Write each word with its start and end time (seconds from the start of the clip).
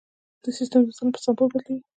دا 0.03 0.03
موضوع 0.45 0.51
د 0.53 0.55
سیستم 0.59 0.81
د 0.85 0.89
ظلم 0.97 1.09
په 1.13 1.19
سمبول 1.25 1.47
بدلیږي. 1.51 1.85